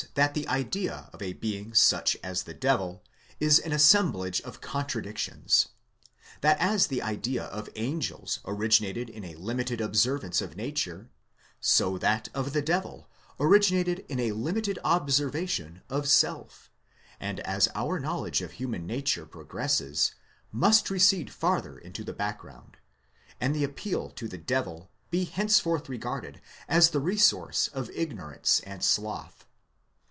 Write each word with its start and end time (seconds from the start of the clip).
He 0.01 0.05
shows 0.07 0.13
that 0.15 0.33
the 0.33 0.47
idea 0.47 1.09
of 1.13 1.21
a 1.21 1.33
being 1.33 1.75
such 1.75 2.17
as 2.23 2.43
the 2.43 2.55
devil, 2.55 3.03
is 3.39 3.59
an 3.59 3.71
assemblage 3.71 4.41
of 4.41 4.59
contradictions; 4.59 5.67
that 6.41 6.57
as 6.59 6.87
the 6.87 7.03
idea 7.03 7.43
of 7.45 7.69
angels 7.75 8.39
originated 8.43 9.11
in 9.11 9.23
a 9.23 9.35
limited 9.35 9.79
observation 9.79 10.43
of 10.43 10.57
nature, 10.57 11.11
so 11.59 11.99
that 11.99 12.29
of 12.33 12.51
the 12.51 12.63
devil 12.63 13.09
originated 13.39 14.03
in 14.09 14.19
a 14.19 14.31
limited 14.31 14.79
observation 14.83 15.83
of 15.87 16.09
self, 16.09 16.71
and 17.19 17.39
as 17.41 17.69
our 17.75 17.99
knowledge 17.99 18.41
of 18.41 18.53
human 18.53 18.87
nature 18.87 19.27
pro 19.27 19.43
gresses, 19.45 20.15
must 20.51 20.89
recede 20.89 21.29
farther 21.31 21.77
into 21.77 22.03
the 22.03 22.11
background, 22.13 22.77
and 23.39 23.53
the 23.55 23.63
appeal 23.63 24.09
to 24.09 24.27
the 24.27 24.39
devil 24.39 24.89
be 25.11 25.25
henceforth 25.25 25.87
regarded 25.87 26.41
as 26.67 26.89
the 26.89 26.99
resource 26.99 27.67
of 27.67 27.91
ignorance 27.91 28.61
and 28.65 28.83
sloth.? 28.83 29.45